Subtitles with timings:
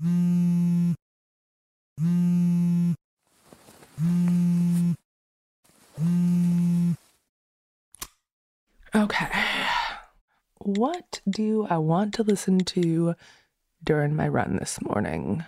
[0.00, 0.14] Okay.
[10.60, 13.16] What do I want to listen to
[13.82, 15.44] during my run this morning?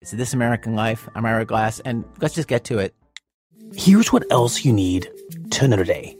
[0.00, 1.08] It's This American Life.
[1.16, 2.94] I'm Ira Glass, and let's just get to it.
[3.74, 5.08] Here's what else you need
[5.50, 6.16] to know today.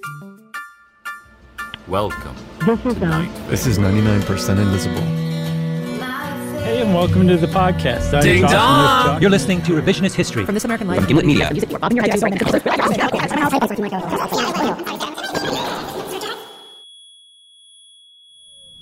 [1.87, 2.35] Welcome.
[2.67, 2.99] This is,
[3.49, 5.22] this is 99% Invisible.
[6.63, 8.15] Hey, and welcome to the podcast.
[8.15, 9.21] I'm Ding Josh dong!
[9.21, 11.51] You're listening to Revisionist History from This American Life from Gimlet Media.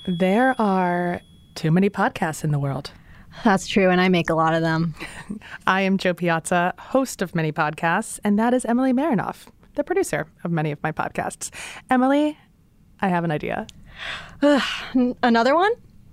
[0.05, 1.21] There are
[1.55, 2.91] too many podcasts in the world.
[3.43, 4.93] That's true, and I make a lot of them.
[5.67, 10.27] I am Jo Piazza, host of many podcasts, and that is Emily Marinoff, the producer
[10.43, 11.49] of many of my podcasts.
[11.89, 12.37] Emily,
[12.99, 13.65] I have an idea.
[15.23, 15.71] Another one?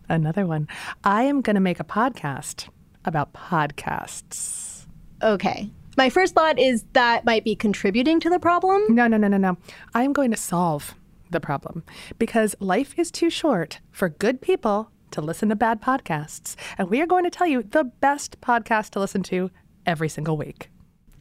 [0.09, 0.69] Another one.
[1.05, 2.69] I am going to make a podcast
[3.05, 4.87] about podcasts.
[5.23, 5.71] Okay.
[5.97, 8.85] My first thought is that might be contributing to the problem.
[8.89, 9.57] No, no, no, no, no.
[9.95, 10.95] I am going to solve
[11.31, 11.83] the problem
[12.19, 16.55] because life is too short for good people to listen to bad podcasts.
[16.77, 19.51] And we are going to tell you the best podcast to listen to
[19.87, 20.71] every single week.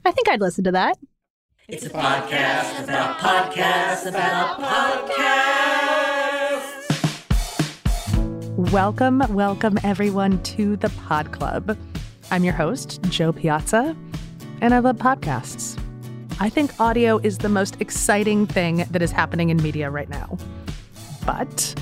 [0.05, 0.97] I think I'd listen to that.
[1.67, 6.06] It's a podcast about podcasts about podcasts.
[8.57, 11.77] Welcome, welcome everyone to the Pod Club.
[12.31, 13.95] I'm your host, Jo Piazza,
[14.61, 15.79] and I love podcasts.
[16.39, 20.39] I think audio is the most exciting thing that is happening in media right now.
[21.23, 21.79] But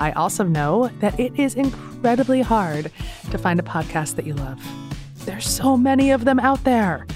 [0.00, 2.90] I also know that it is incredibly hard
[3.30, 4.60] to find a podcast that you love.
[5.26, 7.06] There's so many of them out there.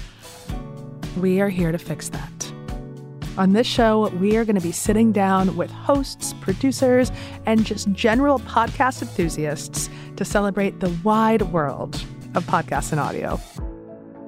[1.17, 2.40] We are here to fix that.
[3.37, 7.13] On this show, we are going to be sitting down with hosts, producers,
[7.45, 11.95] and just general podcast enthusiasts to celebrate the wide world
[12.35, 13.39] of podcasts and audio.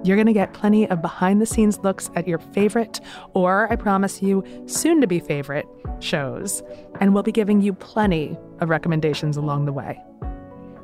[0.05, 3.01] You're going to get plenty of behind the scenes looks at your favorite,
[3.33, 5.65] or I promise you, soon to be favorite
[5.99, 6.63] shows,
[7.01, 10.01] and we'll be giving you plenty of recommendations along the way.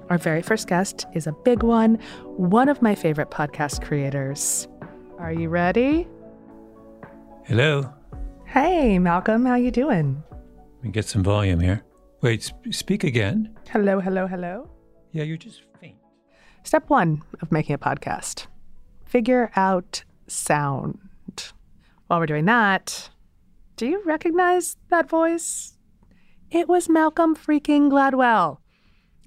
[0.09, 1.95] Our very first guest is a big one,
[2.35, 4.67] one of my favorite podcast creators.
[5.19, 6.07] Are you ready?
[7.45, 7.93] Hello.
[8.51, 10.23] Hey, Malcolm, how you doing?
[10.31, 11.83] Let me get some volume here.
[12.21, 13.55] Wait, sp- speak again.
[13.69, 14.67] Hello, hello, hello.
[15.11, 15.97] Yeah, you're just faint.
[16.63, 18.47] Step one of making a podcast
[19.05, 20.99] figure out sound.
[22.07, 23.11] While we're doing that,
[23.75, 25.77] do you recognize that voice?
[26.49, 28.57] It was Malcolm freaking Gladwell.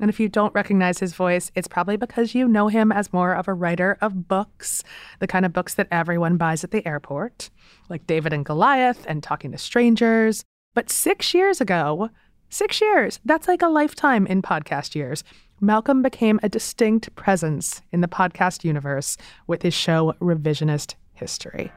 [0.01, 3.35] And if you don't recognize his voice, it's probably because you know him as more
[3.35, 4.83] of a writer of books,
[5.21, 7.51] the kind of books that everyone buys at the airport,
[7.89, 10.45] like David and Goliath and Talking to Strangers.
[10.75, 12.11] But six years ago,
[12.49, 15.23] six years, that's like a lifetime in podcast years,
[15.61, 19.17] Malcolm became a distinct presence in the podcast universe
[19.47, 21.71] with his show Revisionist History.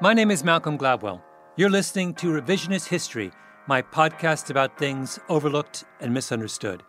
[0.00, 1.20] My name is Malcolm Gladwell.
[1.56, 3.30] You're listening to Revisionist History
[3.70, 6.82] my podcast about things overlooked and misunderstood.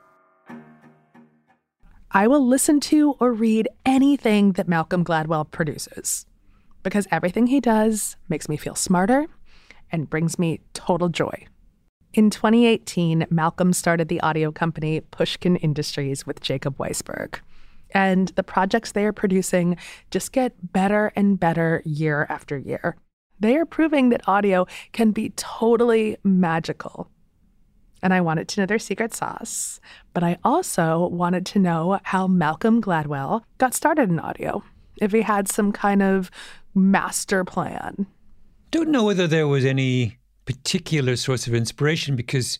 [2.09, 6.25] I will listen to or read anything that Malcolm Gladwell produces
[6.81, 9.27] because everything he does makes me feel smarter
[9.91, 11.45] and brings me total joy.
[12.15, 17.41] In 2018, Malcolm started the audio company Pushkin Industries with Jacob Weisberg.
[17.91, 19.77] And the projects they are producing
[20.09, 22.95] just get better and better year after year.
[23.41, 27.09] They are proving that audio can be totally magical.
[28.03, 29.79] And I wanted to know their secret sauce,
[30.13, 34.63] but I also wanted to know how Malcolm Gladwell got started in audio,
[34.97, 36.29] if he had some kind of
[36.73, 38.05] master plan.
[38.69, 42.59] Don't know whether there was any particular source of inspiration because,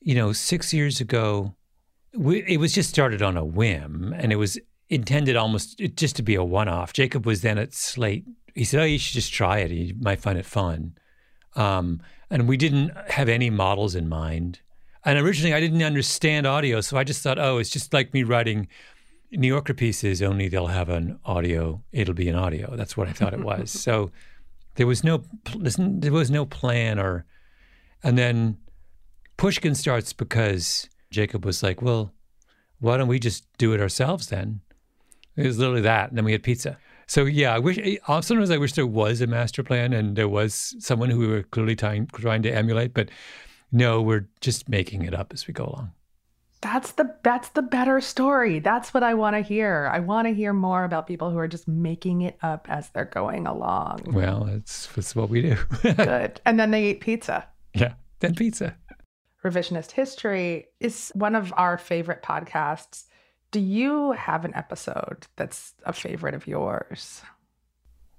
[0.00, 1.54] you know, six years ago,
[2.14, 6.22] we, it was just started on a whim and it was intended almost just to
[6.22, 6.92] be a one off.
[6.92, 8.24] Jacob was then at Slate.
[8.56, 9.70] He said, Oh, you should just try it.
[9.70, 10.96] You might find it fun.
[11.54, 12.00] Um,
[12.30, 14.60] and we didn't have any models in mind.
[15.04, 16.80] And originally, I didn't understand audio.
[16.80, 18.66] So I just thought, oh, it's just like me writing
[19.30, 22.74] New Yorker pieces, only they'll have an audio, it'll be an audio.
[22.76, 23.70] That's what I thought it was.
[23.86, 24.10] so
[24.76, 25.22] there was no
[25.54, 27.24] there was no plan or
[28.02, 28.56] and then
[29.36, 32.12] Pushkin starts because Jacob was like, "Well,
[32.80, 34.60] why don't we just do it ourselves then?"
[35.36, 36.78] It was literally that, and then we had pizza.
[37.08, 40.28] So yeah, I wish uh, sometimes I wish there was a master plan and there
[40.28, 43.10] was someone who we were clearly trying trying to emulate, but
[43.70, 45.92] no, we're just making it up as we go along.
[46.62, 48.58] That's the that's the better story.
[48.58, 49.88] That's what I want to hear.
[49.92, 53.04] I want to hear more about people who are just making it up as they're
[53.04, 54.00] going along.
[54.06, 55.56] Well, it's it's what we do.
[55.82, 56.40] Good.
[56.44, 57.46] And then they eat pizza.
[57.74, 58.74] Yeah, then pizza.
[59.44, 63.04] Revisionist History is one of our favorite podcasts.
[63.56, 67.22] Do you have an episode that's a favorite of yours?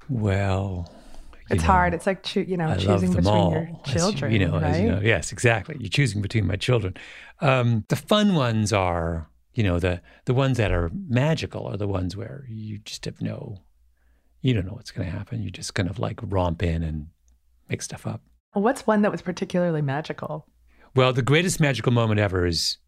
[0.09, 0.91] Well,
[1.51, 1.93] it's know, hard.
[1.93, 4.81] It's like cho- you know I choosing between all, your children, you, you know, right?
[4.81, 5.75] You know, yes, exactly.
[5.79, 6.95] You're choosing between my children.
[7.39, 11.87] Um, the fun ones are, you know, the the ones that are magical are the
[11.87, 13.59] ones where you just have no,
[14.41, 15.43] you don't know what's going to happen.
[15.43, 17.09] You just kind of like romp in and
[17.69, 18.23] make stuff up.
[18.55, 20.47] Well, what's one that was particularly magical?
[20.95, 22.79] Well, the greatest magical moment ever is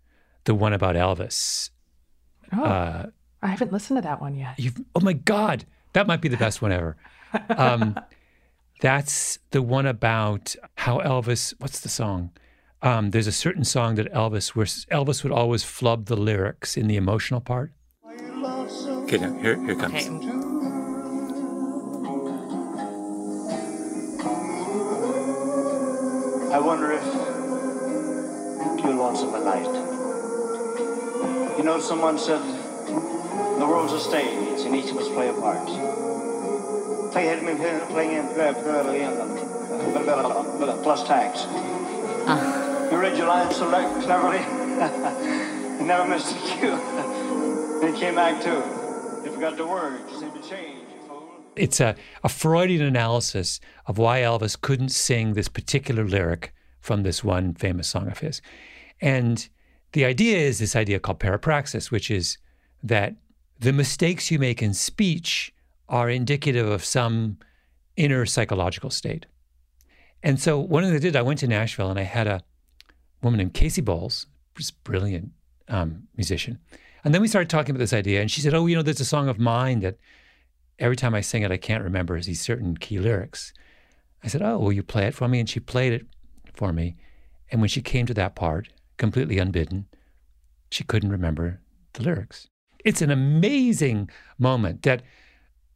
[0.46, 1.69] the one about Elvis.
[2.54, 3.06] Oh, uh,
[3.42, 4.60] I haven't listened to that one yet.
[4.96, 6.98] oh my God, that might be the best one ever.
[7.50, 8.00] Um,
[8.81, 12.31] that's the one about how Elvis, what's the song?
[12.81, 16.88] Um, there's a certain song that Elvis, where Elvis would always flub the lyrics in
[16.88, 17.74] the emotional part.
[18.06, 20.07] Okay, now here, here comes.
[20.07, 20.36] Okay.
[26.51, 27.04] I wonder if
[28.84, 29.99] you'll want some light.
[31.59, 35.67] You know, someone said the world's a stage and each of us play a part.
[37.11, 37.57] Play headman,
[37.88, 38.53] playing in play
[40.83, 41.39] plus tags.
[42.29, 42.88] Uh.
[42.89, 44.39] You read your lines so cleverly.
[45.79, 46.77] you never missed a cue.
[47.81, 48.63] then came back too.
[49.25, 50.09] You forgot the words.
[50.13, 50.85] You seemed to change.
[51.57, 57.21] It's a, a Freudian analysis of why Elvis couldn't sing this particular lyric from this
[57.21, 58.41] one famous song of his.
[59.01, 59.50] And
[59.94, 62.38] the idea is this idea called parapraxis, which is
[62.83, 63.15] that
[63.59, 65.53] the mistakes you make in speech
[65.88, 67.38] are indicative of some
[67.97, 69.25] inner psychological state.
[70.24, 72.41] And so one of the did, I went to Nashville and I had a
[73.21, 75.31] woman named Casey Bowles, just brilliant
[75.68, 76.59] um, musician.
[77.03, 79.00] And then we started talking about this idea, and she said, "Oh, you know, there's
[79.00, 79.97] a song of mine that
[80.80, 83.53] every time I sing it, I can't remember these certain key lyrics."
[84.21, 86.06] I said, "Oh, will you play it for me?" And she played it
[86.53, 86.97] for me.
[87.51, 88.68] And when she came to that part,
[89.00, 89.88] completely unbidden,
[90.69, 91.60] she couldn't remember
[91.94, 92.48] the lyrics.
[92.86, 95.01] It's an amazing moment that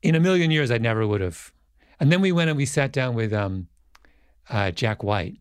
[0.04, 1.52] in a million years I never would have.
[2.00, 3.68] And then we went and we sat down with um,
[4.50, 5.38] uh, Jack White,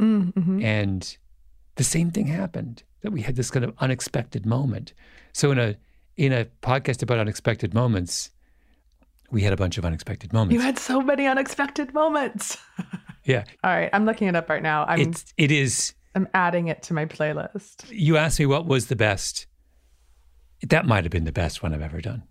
[0.00, 0.62] mm-hmm.
[0.62, 1.16] and
[1.76, 2.82] the same thing happened.
[3.02, 4.92] That we had this kind of unexpected moment.
[5.32, 5.76] So in a
[6.16, 8.30] in a podcast about unexpected moments,
[9.30, 10.54] we had a bunch of unexpected moments.
[10.54, 12.58] You had so many unexpected moments.
[13.24, 13.44] yeah.
[13.64, 14.84] All right, I'm looking it up right now.
[14.86, 15.94] I'm, it's, it is.
[16.14, 17.84] I'm adding it to my playlist.
[17.90, 19.46] You asked me what was the best.
[20.68, 22.24] That might have been the best one I've ever done.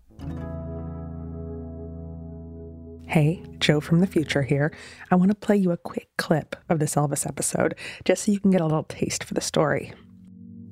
[3.06, 4.72] Hey, Jo from the future here.
[5.10, 8.38] I want to play you a quick clip of this Elvis episode just so you
[8.38, 9.92] can get a little taste for the story.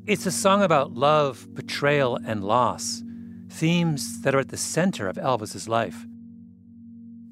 [0.06, 3.02] It's a song about love, betrayal, and loss,
[3.50, 6.06] themes that are at the center of Elvis's life.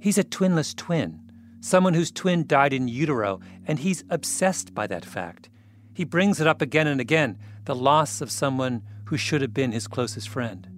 [0.01, 1.21] He's a twinless twin,
[1.61, 5.49] someone whose twin died in utero, and he's obsessed by that fact.
[5.97, 9.73] He brings it up again and again the loss of someone who should have been
[9.73, 10.69] his closest friend.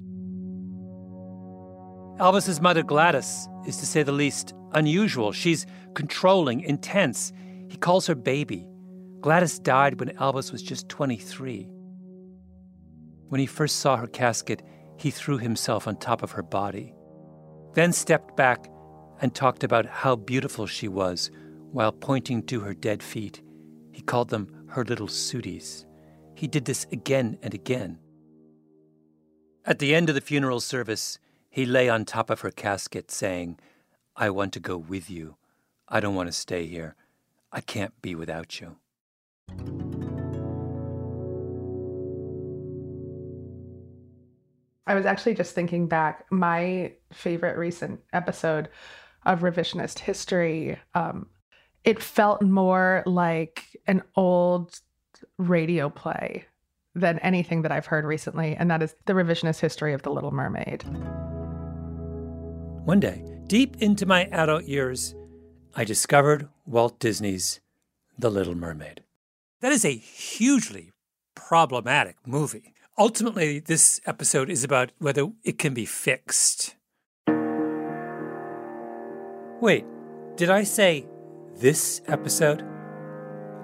[2.20, 5.32] Elvis's mother, Gladys, is to say the least unusual.
[5.32, 7.32] She's controlling, intense.
[7.68, 8.68] He calls her baby.
[9.20, 11.68] Gladys died when Elvis was just 23.
[13.28, 14.62] When he first saw her casket,
[14.98, 16.94] he threw himself on top of her body,
[17.74, 18.70] then stepped back
[19.20, 21.32] and talked about how beautiful she was
[21.72, 23.42] while pointing to her dead feet.
[23.90, 25.86] He called them her little sooties.
[26.34, 27.98] He did this again and again.
[29.64, 31.18] At the end of the funeral service,
[31.50, 33.58] he lay on top of her casket saying,
[34.16, 35.36] I want to go with you.
[35.88, 36.94] I don't want to stay here.
[37.52, 38.76] I can't be without you.
[44.86, 46.24] I was actually just thinking back.
[46.30, 48.70] My favorite recent episode
[49.26, 51.26] of Revisionist History, um,
[51.84, 54.80] it felt more like an old
[55.38, 56.44] radio play
[56.94, 60.32] than anything that I've heard recently, and that is the revisionist history of The Little
[60.32, 60.82] Mermaid.
[62.84, 65.14] One day, deep into my adult years,
[65.74, 67.60] I discovered Walt Disney's
[68.18, 69.04] The Little Mermaid.
[69.60, 70.92] That is a hugely
[71.34, 72.74] problematic movie.
[72.98, 76.74] Ultimately, this episode is about whether it can be fixed.
[79.60, 79.84] Wait,
[80.36, 81.06] did I say
[81.58, 82.64] this episode?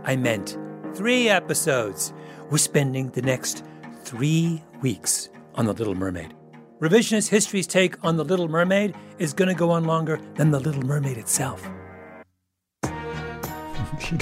[0.05, 0.59] I meant
[0.95, 2.13] three episodes.
[2.51, 3.65] We're spending the next
[4.03, 6.35] three weeks on The Little Mermaid.
[6.81, 10.61] Revisionist History's take on The Little Mermaid is going to go on longer than The
[10.61, 11.65] Little Mermaid itself.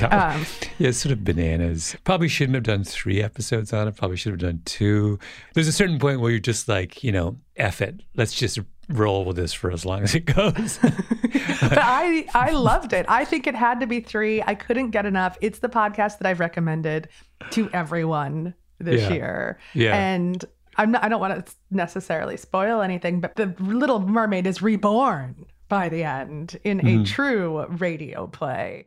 [0.02, 0.44] um,
[0.78, 1.96] yeah, it's sort of bananas.
[2.04, 3.96] Probably shouldn't have done three episodes on it.
[3.96, 5.18] Probably should have done two.
[5.54, 8.00] There's a certain point where you're just like, you know, F it.
[8.14, 8.58] Let's just
[8.92, 10.78] roll with this for as long as it goes.
[10.82, 13.06] but I I loved it.
[13.08, 14.42] I think it had to be three.
[14.42, 15.36] I couldn't get enough.
[15.40, 17.08] It's the podcast that I've recommended
[17.50, 19.12] to everyone this Yeah.
[19.12, 19.58] year.
[19.74, 19.96] Yeah.
[19.96, 20.44] And
[20.76, 25.46] I'm not, I don't want to necessarily spoil anything, but the Little Mermaid is reborn
[25.68, 27.06] by the end in a Mhm.
[27.06, 28.84] true radio play.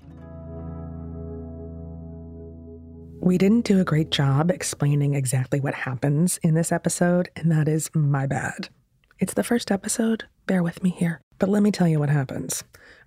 [3.21, 7.67] We didn't do a great job explaining exactly what happens in this episode, and that
[7.67, 8.69] is my bad.
[9.17, 11.21] It's the first episode, bear with me here.
[11.39, 12.65] But let me tell you what happens.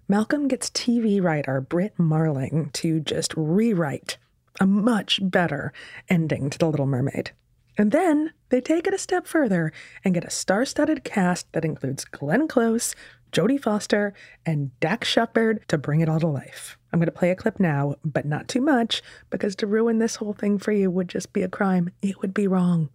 [0.08, 4.16] Malcolm gets TV writer Brit Marling to just rewrite
[4.58, 5.70] a much better
[6.08, 7.32] ending to The Little Mermaid.
[7.76, 9.70] And then they take it a step further
[10.02, 12.94] and get a star studded cast that includes Glenn Close,
[13.30, 14.14] Jodie Foster,
[14.46, 16.78] and Dax Shepard to bring it all to life.
[16.90, 20.16] I'm going to play a clip now, but not too much, because to ruin this
[20.16, 21.90] whole thing for you would just be a crime.
[22.00, 22.88] It would be wrong.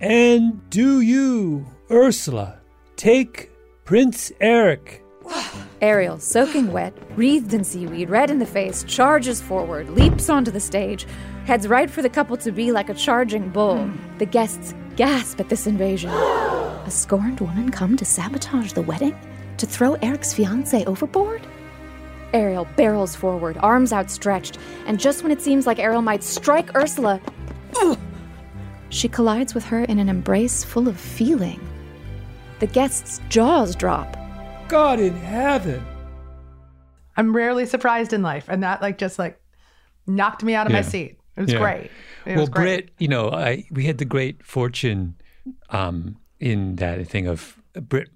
[0.00, 2.58] And do you, Ursula,
[2.96, 3.50] take
[3.84, 5.04] Prince Eric?
[5.82, 10.60] Ariel, soaking wet, wreathed in seaweed, red in the face, charges forward, leaps onto the
[10.60, 11.06] stage,
[11.44, 13.90] heads right for the couple to be like a charging bull.
[14.16, 16.10] The guests gasp at this invasion.
[16.10, 19.14] a scorned woman come to sabotage the wedding?
[19.58, 21.46] To throw Eric's fiance overboard?
[22.32, 27.20] Ariel barrels forward, arms outstretched, and just when it seems like Ariel might strike Ursula,
[28.90, 31.60] she collides with her in an embrace full of feeling.
[32.58, 34.16] The guests' jaws drop.
[34.68, 35.84] God in heaven.
[37.16, 39.40] I'm rarely surprised in life, and that like just like
[40.06, 41.18] knocked me out of my seat.
[41.36, 41.58] It was Yeah.
[41.58, 41.90] great.
[42.26, 42.86] It well, was great.
[42.86, 45.14] Brit, you know, I we had the great fortune
[45.70, 48.08] um, in that thing of Brit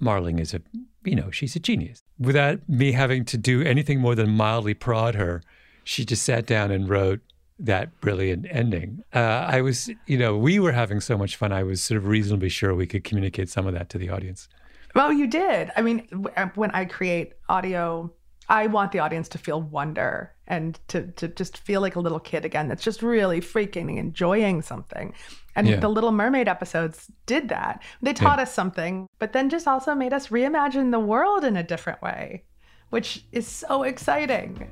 [0.00, 0.60] Marling is a,
[1.04, 2.02] you know, she's a genius.
[2.18, 5.42] Without me having to do anything more than mildly prod her,
[5.84, 7.20] she just sat down and wrote
[7.58, 9.02] that brilliant ending.
[9.14, 11.52] Uh, I was, you know, we were having so much fun.
[11.52, 14.48] I was sort of reasonably sure we could communicate some of that to the audience.
[14.94, 15.70] Well, you did.
[15.76, 18.12] I mean, uh, when I create audio,
[18.48, 22.20] I want the audience to feel wonder and to, to just feel like a little
[22.20, 25.12] kid again that's just really freaking enjoying something.
[25.54, 25.76] And Yeah.
[25.80, 27.82] the Little Mermaid episodes did that.
[28.00, 31.62] They taught us something, but then just also made us reimagine the world in a
[31.62, 32.44] different way,
[32.90, 34.68] which is so exciting.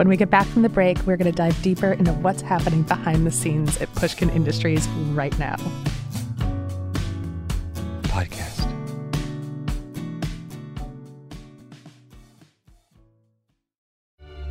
[0.00, 2.84] When we get back from the break, we're going to dive deeper into what's happening
[2.84, 5.56] behind the scenes at Pushkin Industries right now.
[8.04, 8.66] Podcast.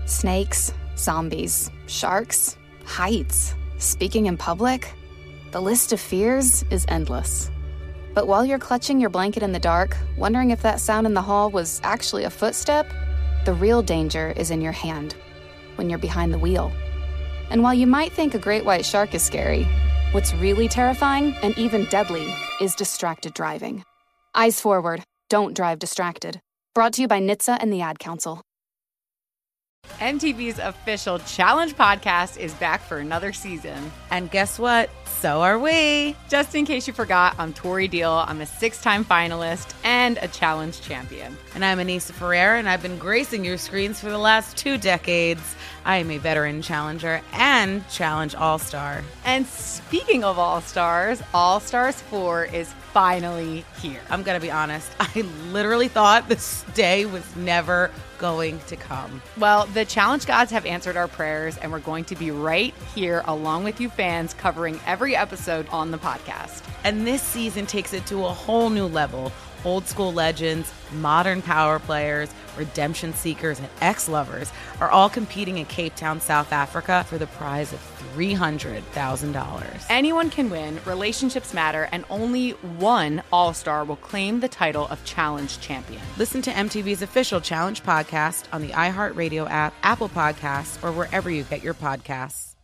[0.06, 4.94] Snakes, zombies, sharks, heights, speaking in public.
[5.50, 7.50] The list of fears is endless.
[8.14, 11.24] But while you're clutching your blanket in the dark, wondering if that sound in the
[11.24, 12.88] hall was actually a footstep,
[13.46, 15.16] the real danger is in your hand
[15.80, 16.74] when you're behind the wheel.
[17.50, 19.66] And while you might think a great white shark is scary,
[20.12, 22.28] what's really terrifying and even deadly
[22.60, 23.86] is distracted driving.
[24.36, 26.42] Eyes forward, don't drive distracted.
[26.76, 28.42] Brought to you by NHTSA and the Ad Council.
[30.00, 33.90] MTV's official Challenge podcast is back for another season.
[34.12, 34.90] And guess what?
[35.18, 36.16] So are we.
[36.30, 38.12] Just in case you forgot, I'm Tori Deal.
[38.12, 41.36] I'm a six time finalist and a challenge champion.
[41.56, 45.56] And I'm Aneesa Ferreira, and I've been gracing your screens for the last two decades.
[45.86, 49.04] I am a veteran challenger and challenge all star.
[49.26, 54.02] And speaking of All Stars, All Stars 4 is finally here.
[54.10, 54.92] I'm going to be honest.
[55.00, 59.22] I literally thought this day was never going to come.
[59.38, 63.24] Well, the challenge gods have answered our prayers, and we're going to be right here
[63.26, 66.64] along with you fans covering every episode on the podcast.
[66.84, 69.32] And this season takes it to a whole new level.
[69.66, 75.66] Old school legends, modern power players, redemption seekers, and ex lovers are all competing in
[75.66, 77.80] Cape Town, South Africa for the prize of
[78.16, 79.86] $300,000.
[79.90, 85.04] Anyone can win, relationships matter, and only one All Star will claim the title of
[85.04, 86.02] Challenge Champion.
[86.18, 91.44] Listen to MTV's official Challenge podcast on the iHeartRadio app, Apple Podcasts, or wherever you
[91.44, 92.56] get your podcasts.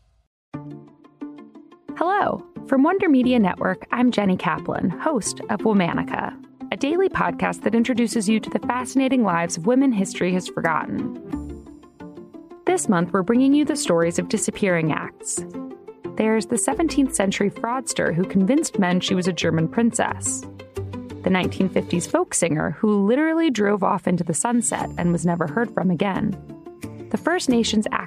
[1.98, 2.46] Hello.
[2.68, 6.36] From Wonder Media Network, I'm Jenny Kaplan, host of Womanica,
[6.70, 11.14] a daily podcast that introduces you to the fascinating lives of women history has forgotten.
[12.66, 15.46] This month, we're bringing you the stories of disappearing acts.
[16.18, 20.42] There's the 17th century fraudster who convinced men she was a German princess,
[21.24, 25.74] the 1950s folk singer who literally drove off into the sunset and was never heard
[25.74, 26.32] from again,
[27.12, 28.05] the First Nations activist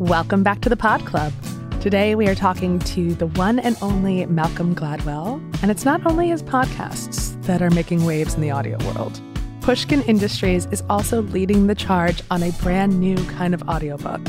[0.00, 1.32] Welcome back to the Pod Club.
[1.80, 6.28] Today we are talking to the one and only Malcolm Gladwell, and it's not only
[6.28, 9.20] his podcasts that are making waves in the audio world.
[9.60, 14.20] Pushkin Industries is also leading the charge on a brand new kind of audiobook.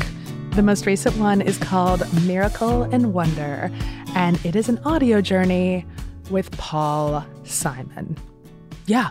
[0.56, 3.70] The most recent one is called Miracle and Wonder,
[4.16, 5.86] and it is an audio journey
[6.30, 8.16] with Paul Simon.
[8.86, 9.10] Yeah,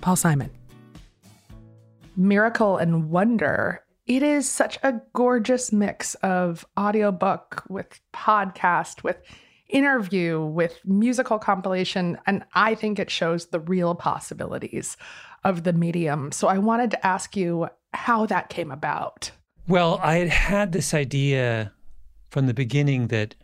[0.00, 0.50] Paul Simon.
[2.16, 3.82] Miracle and Wonder.
[4.06, 9.16] It is such a gorgeous mix of audiobook with podcast, with
[9.68, 14.96] interview, with musical compilation, and I think it shows the real possibilities
[15.42, 16.30] of the medium.
[16.30, 19.32] So I wanted to ask you how that came about.
[19.66, 21.72] Well, I had had this idea
[22.30, 23.34] from the beginning that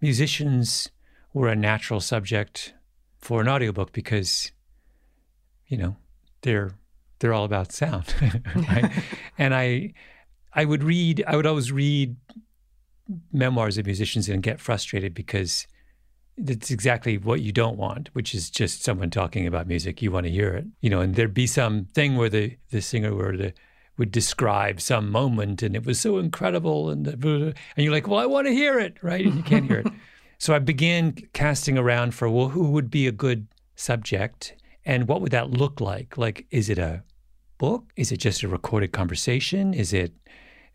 [0.00, 0.88] musicians
[1.34, 2.72] were a natural subject
[3.18, 4.50] for an audiobook because,
[5.66, 5.96] you know,
[6.40, 6.72] they're
[7.18, 8.14] they're all about sound,
[8.54, 8.90] right?
[9.38, 9.92] and I
[10.52, 12.16] I would read I would always read
[13.32, 15.66] memoirs of musicians and get frustrated because
[16.36, 20.02] that's exactly what you don't want, which is just someone talking about music.
[20.02, 21.00] You want to hear it, you know.
[21.00, 23.52] And there'd be some thing where the the singer were the
[23.96, 28.26] would describe some moment, and it was so incredible, and and you're like, well, I
[28.26, 29.24] want to hear it, right?
[29.24, 29.86] And you can't hear it.
[30.36, 33.46] So I began casting around for well, who would be a good
[33.76, 36.18] subject, and what would that look like?
[36.18, 37.02] Like, is it a
[37.58, 37.92] book?
[37.96, 39.74] Is it just a recorded conversation?
[39.74, 40.12] Is it?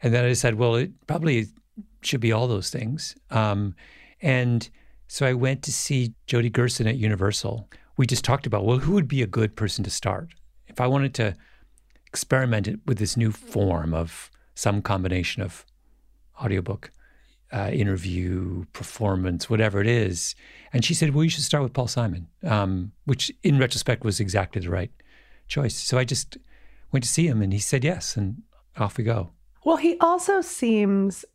[0.02, 1.48] And then I decided, well, it probably
[2.02, 3.16] should be all those things.
[3.30, 3.76] Um,
[4.22, 4.70] and
[5.08, 7.70] so I went to see Jody Gerson at Universal.
[7.98, 10.30] We just talked about, well, who would be a good person to start?
[10.68, 11.36] If I wanted to
[12.08, 15.66] experiment with this new form of some combination of
[16.42, 16.92] audiobook,
[17.52, 20.36] uh, interview, performance, whatever it is.
[20.72, 24.20] And she said, well, you should start with Paul Simon, um, which in retrospect was
[24.20, 24.92] exactly the right
[25.48, 25.76] choice.
[25.76, 26.38] So I just
[26.92, 28.44] went to see him and he said yes, and
[28.78, 29.32] off we go.
[29.66, 31.26] Well, he also seems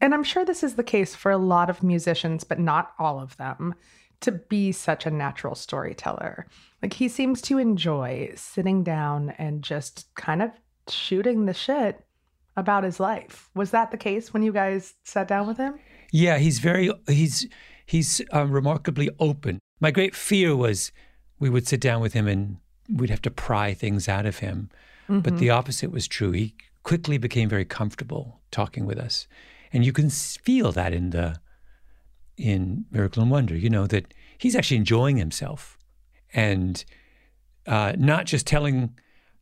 [0.00, 3.18] and I'm sure this is the case for a lot of musicians, but not all
[3.18, 3.74] of them,
[4.20, 6.46] to be such a natural storyteller.
[6.82, 10.50] Like he seems to enjoy sitting down and just kind of
[10.88, 12.05] shooting the shit
[12.56, 13.50] about his life.
[13.54, 15.78] Was that the case when you guys sat down with him?
[16.12, 17.46] Yeah, he's very he's
[17.84, 19.60] he's um, remarkably open.
[19.80, 20.92] My great fear was
[21.38, 24.70] we would sit down with him and we'd have to pry things out of him.
[25.08, 25.20] Mm-hmm.
[25.20, 26.32] But the opposite was true.
[26.32, 29.26] He quickly became very comfortable talking with us
[29.72, 31.38] and you can feel that in the
[32.36, 33.56] in Miracle and Wonder.
[33.56, 35.78] You know that he's actually enjoying himself,
[36.32, 36.84] and
[37.66, 38.94] uh, not just telling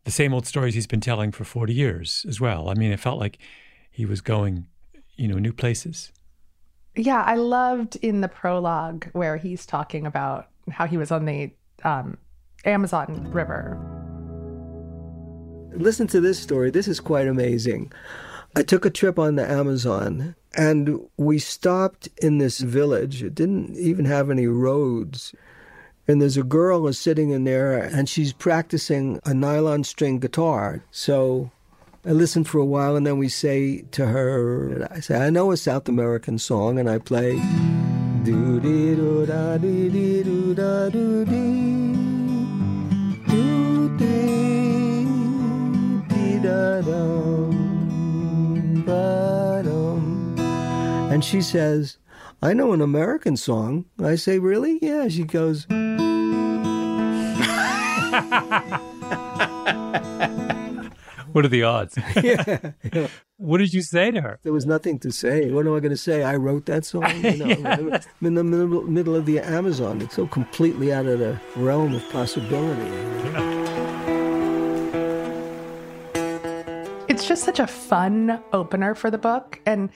[0.04, 2.68] the same old stories he's been telling for forty years as well.
[2.68, 3.38] I mean, it felt like
[3.90, 4.66] he was going,
[5.16, 6.12] you know, new places.
[6.96, 11.50] Yeah, I loved in the prologue where he's talking about how he was on the
[11.82, 12.18] um,
[12.64, 13.78] Amazon River.
[15.76, 16.70] Listen to this story.
[16.70, 17.92] This is quite amazing.
[18.54, 23.24] I took a trip on the Amazon and we stopped in this village.
[23.24, 25.34] It didn't even have any roads
[26.06, 30.84] and there's a girl is sitting in there and she's practicing a nylon string guitar.
[30.90, 31.50] So
[32.04, 35.50] I listen for a while and then we say to her, I say, I know
[35.50, 37.40] a South American song and I play.
[51.10, 51.98] And she says,
[52.42, 53.86] I know an American song.
[54.02, 54.78] I say, Really?
[54.82, 55.08] Yeah.
[55.08, 55.66] She goes,
[61.34, 61.98] What are the odds?
[62.22, 62.70] yeah.
[63.36, 64.38] What did you say to her?
[64.44, 65.50] There was nothing to say.
[65.50, 66.22] What am I going to say?
[66.22, 67.10] I wrote that song.
[67.24, 68.00] You know, Yeah.
[68.22, 70.00] In the middle, middle of the Amazon.
[70.00, 72.88] It's so completely out of the realm of possibility.
[77.08, 79.60] It's just such a fun opener for the book.
[79.66, 79.90] And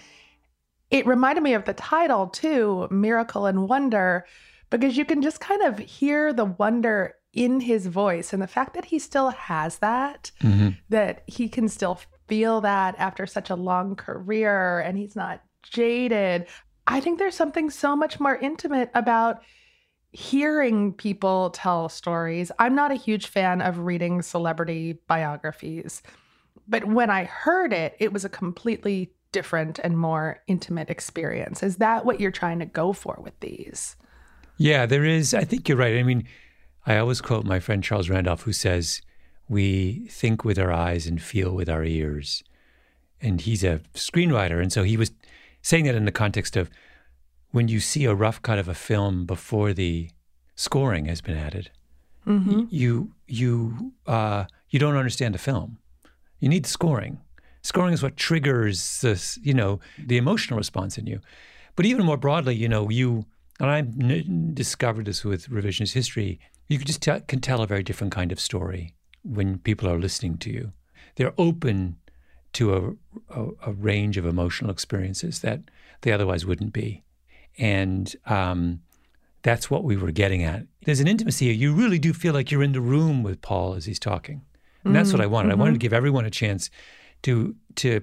[0.90, 4.26] it reminded me of the title too, Miracle and Wonder,
[4.70, 8.74] because you can just kind of hear the wonder in his voice and the fact
[8.74, 10.70] that he still has that, mm-hmm.
[10.88, 16.46] that he can still feel that after such a long career and he's not jaded.
[16.86, 19.42] I think there's something so much more intimate about
[20.10, 22.50] hearing people tell stories.
[22.58, 26.02] I'm not a huge fan of reading celebrity biographies,
[26.66, 31.62] but when I heard it, it was a completely different and more intimate experience.
[31.62, 33.96] Is that what you're trying to go for with these?
[34.56, 35.34] Yeah, there is.
[35.34, 35.98] I think you're right.
[35.98, 36.26] I mean,
[36.88, 39.02] I always quote my friend Charles Randolph, who says,
[39.48, 42.42] We think with our eyes and feel with our ears.
[43.20, 44.60] And he's a screenwriter.
[44.62, 45.10] And so he was
[45.60, 46.70] saying that in the context of
[47.50, 50.08] when you see a rough cut of a film before the
[50.54, 51.70] scoring has been added,
[52.26, 52.64] Mm-hmm.
[52.68, 55.78] you you uh, you don't understand the film.
[56.40, 57.20] You need the scoring.
[57.62, 61.20] Scoring is what triggers this, you know, the emotional response in you.
[61.74, 63.24] But even more broadly, you know, you
[63.60, 66.38] and I n- discovered this with revisionist history.
[66.68, 69.98] You can just tell, can tell a very different kind of story when people are
[69.98, 70.72] listening to you.
[71.16, 71.96] They're open
[72.54, 75.60] to a, a, a range of emotional experiences that
[76.02, 77.02] they otherwise wouldn't be,
[77.58, 78.80] and um,
[79.42, 80.66] that's what we were getting at.
[80.84, 81.54] There's an intimacy here.
[81.54, 84.42] You really do feel like you're in the room with Paul as he's talking.
[84.84, 85.52] And that's what I wanted.
[85.52, 86.70] I wanted to give everyone a chance
[87.22, 88.00] to to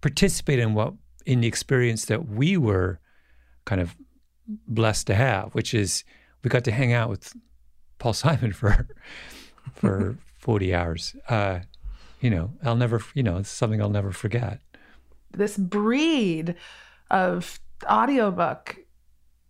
[0.00, 0.92] participate in what
[1.24, 3.00] in the experience that we were
[3.64, 3.96] kind of
[4.68, 6.04] blessed to have, which is
[6.42, 7.32] we got to hang out with
[8.06, 8.86] Paul Simon for
[9.74, 11.16] for 40 hours.
[11.28, 11.58] Uh,
[12.20, 14.60] you know, I'll never, you know, it's something I'll never forget.
[15.32, 16.54] This breed
[17.10, 17.58] of
[17.90, 18.76] audiobook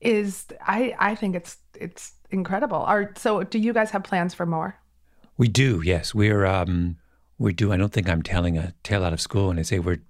[0.01, 2.79] is I I think it's it's incredible.
[2.79, 4.81] Are so do you guys have plans for more?
[5.37, 6.15] We do, yes.
[6.15, 6.97] We're um,
[7.37, 7.75] we do.
[7.75, 10.01] I don't think I'm telling a tale out of school when I say we're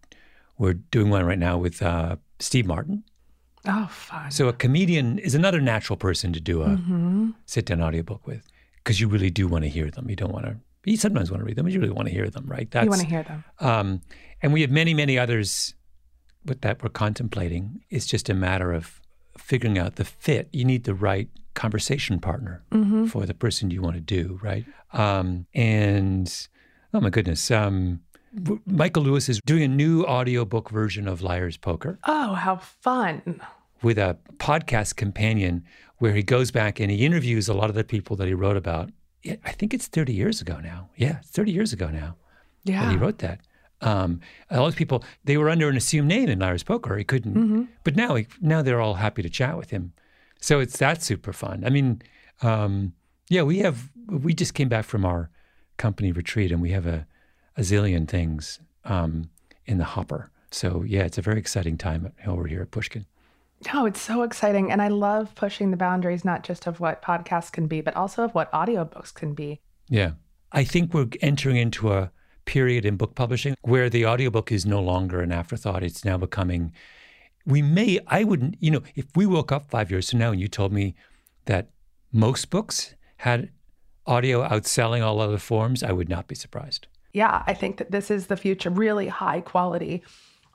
[0.56, 3.02] we're doing one right now with uh, Steve Martin.
[3.66, 4.30] Oh, fun.
[4.30, 7.34] So a comedian is another natural person to do a Mhm.
[7.46, 8.46] sit down audiobook with
[8.78, 10.08] because you really do want to hear them.
[10.08, 10.56] You don't want to.
[10.84, 12.68] You sometimes want to read them, but you really want to hear them, right?
[12.72, 13.42] you want to hear them.
[13.58, 14.02] Um,
[14.40, 15.74] and we have many, many others
[16.44, 17.80] that we're contemplating.
[17.90, 19.00] It's just a matter of
[19.36, 20.48] figuring out the fit.
[20.52, 23.08] You need the right conversation partner Mhm.
[23.10, 24.64] for the person you want to do, right?
[24.92, 26.32] Um, and
[26.94, 28.00] oh my goodness, um,
[28.66, 33.40] Michael Lewis is doing a new audiobook version of Liar's Poker Oh, how fun.
[33.82, 35.64] With a podcast companion
[35.98, 38.56] where he goes back and he interviews a lot of the people that he wrote
[38.56, 38.90] about.
[39.44, 40.90] I think it's 30 years ago now.
[40.96, 42.16] Yeah, 30 years ago now
[42.64, 42.90] that Yeah.
[42.90, 43.40] he wrote that.
[43.80, 46.96] Um, a lot of people they were under an assumed name in Liar's Poker.
[46.96, 47.68] He couldn't, Mhm.
[47.84, 49.92] but now he, now they're all happy to chat with him.
[50.40, 51.64] So it's that's super fun.
[51.64, 52.00] I mean,
[52.42, 52.92] um,
[53.28, 55.30] yeah, we have we just came back from our
[55.76, 57.06] company retreat and we have a,
[57.56, 59.30] a zillion things um,
[59.66, 60.30] in the hopper.
[60.50, 63.04] So yeah, it's a very exciting time over here at Pushkin.
[63.72, 64.70] No, it's so exciting.
[64.70, 68.22] And I love pushing the boundaries, not just of what podcasts can be, but also
[68.22, 69.60] of what audiobooks can be.
[69.88, 70.12] Yeah.
[70.52, 72.10] I think we're entering into a
[72.44, 75.82] period in book publishing where the audiobook is no longer an afterthought.
[75.82, 76.72] It's now becoming,
[77.44, 80.40] we may, I wouldn't, you know, if we woke up five years from now and
[80.40, 80.94] you told me
[81.46, 81.70] that
[82.12, 83.50] most books had
[84.06, 86.86] audio outselling all other forms, I would not be surprised.
[87.12, 90.04] Yeah, I think that this is the future, really high quality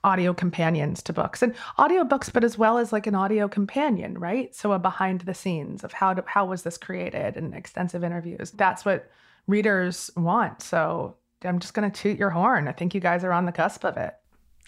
[0.03, 4.55] audio companions to books and audiobooks, but as well as like an audio companion, right?
[4.55, 8.51] So a behind the scenes of how to, how was this created and extensive interviews.
[8.51, 9.09] That's what
[9.47, 10.61] readers want.
[10.61, 12.67] So I'm just going to toot your horn.
[12.67, 14.13] I think you guys are on the cusp of it.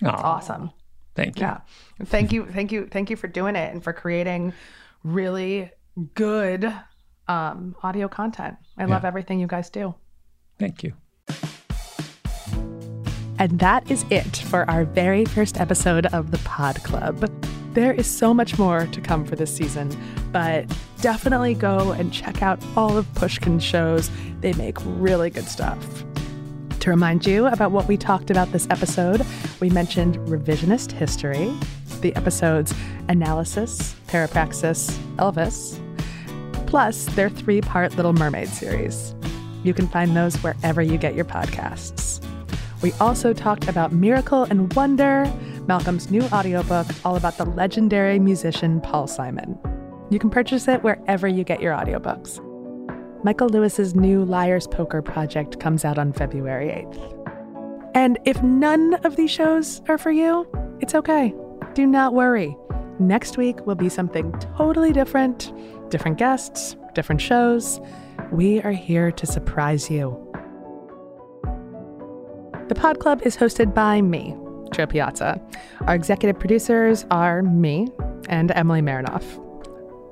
[0.01, 0.71] It's Aw, awesome.
[1.15, 1.43] Thank you.
[1.43, 1.61] Yeah.
[2.05, 2.45] Thank you.
[2.45, 2.87] Thank you.
[2.87, 4.53] Thank you for doing it and for creating
[5.03, 5.71] really
[6.15, 6.73] good
[7.27, 8.57] um, audio content.
[8.77, 9.93] I love everything you guys do.
[10.59, 10.93] Thank you.
[13.39, 17.29] And that is it for our very first episode of the Pod Club.
[17.73, 19.89] There is so much more to come for this season,
[20.31, 20.65] but
[21.01, 24.11] definitely go and check out all of Pushkin's shows.
[24.41, 26.03] They make really good stuff.
[26.81, 29.25] To remind you about what we talked about this episode,
[29.59, 31.51] we mentioned revisionist history,
[32.01, 32.73] the episodes
[33.07, 35.79] Analysis, Parapraxis, Elvis,
[36.67, 39.15] plus their three part Little Mermaid series.
[39.63, 42.12] You can find those wherever you get your podcasts.
[42.83, 45.33] We also talked about Miracle and Wonder,
[45.67, 49.57] Malcolm's new audiobook all about the legendary musician Paul Simon.
[50.09, 52.43] You can purchase it wherever you get your audiobooks.
[53.23, 57.91] Michael Lewis's new Liar's Poker project comes out on February 8th.
[57.95, 60.45] And if none of these shows are for you,
[60.81, 61.33] it's okay.
[61.75, 62.57] Do not worry.
[62.99, 65.53] Next week will be something totally different
[65.89, 67.79] different guests, different shows.
[68.31, 70.32] We are here to surprise you.
[72.69, 74.33] The Pod Club is hosted by me,
[74.71, 75.41] Jo Piazza.
[75.81, 77.89] Our executive producers are me
[78.29, 79.23] and Emily Marinoff.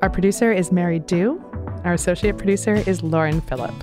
[0.01, 1.41] Our producer is Mary Dew.
[1.85, 3.73] Our associate producer is Lauren Phillip.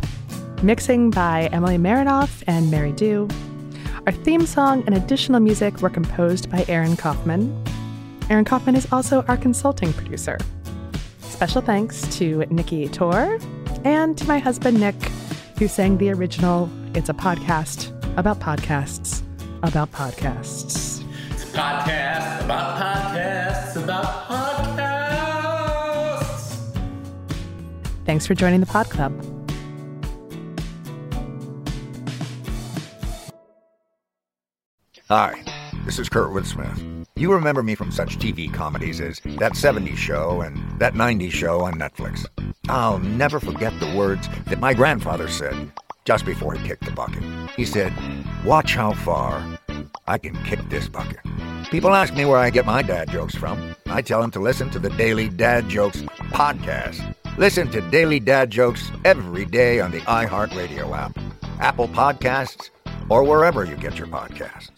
[0.63, 3.27] Mixing by Emily Marinoff and Mary Dew.
[4.07, 7.65] Our theme song and additional music were composed by Aaron Kaufman.
[8.29, 10.37] Aaron Kaufman is also our consulting producer.
[11.21, 13.39] Special thanks to Nikki Tor
[13.85, 15.03] and to my husband Nick,
[15.59, 19.23] who sang the original It's a Podcast about podcasts
[19.63, 21.05] about podcasts.
[21.31, 24.69] It's a podcast about podcasts about podcasts.
[28.05, 29.13] Thanks for joining the Pod Club.
[35.09, 35.43] Hi,
[35.85, 36.85] this is Kurtwood Smith.
[37.17, 41.63] You remember me from such TV comedies as That 70s Show and That 90s Show
[41.63, 42.27] on Netflix.
[42.69, 45.73] I'll never forget the words that my grandfather said
[46.09, 47.23] just before he kicked the bucket.
[47.55, 47.93] He said,
[48.43, 49.59] Watch how far
[50.07, 51.21] I can kick this bucket.
[51.71, 53.77] People ask me where I get my dad jokes from.
[53.85, 56.01] I tell them to listen to the Daily Dad Jokes
[56.33, 57.15] podcast.
[57.37, 61.19] Listen to Daily Dad Jokes every day on the iHeartRadio app,
[61.61, 62.71] Apple Podcasts,
[63.11, 64.78] or wherever you get your podcasts.